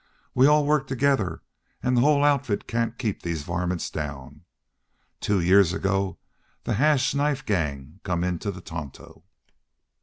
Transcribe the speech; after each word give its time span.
We 0.33 0.47
all 0.47 0.65
work 0.65 0.87
together, 0.87 1.43
an' 1.83 1.93
the 1.93 2.01
whole 2.01 2.23
outfit 2.23 2.67
cain't 2.67 2.97
keep 2.97 3.21
these 3.21 3.43
vermints 3.43 3.91
down. 3.91 4.29
Then 4.31 4.43
two 5.19 5.39
years 5.39 5.73
ago 5.73 6.17
the 6.63 6.73
Hash 6.73 7.13
Knife 7.13 7.45
Gang 7.45 7.99
come 8.01 8.23
into 8.23 8.49
the 8.49 8.61
Tonto." 8.61 9.21